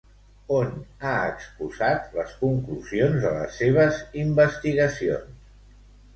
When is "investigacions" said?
4.25-5.39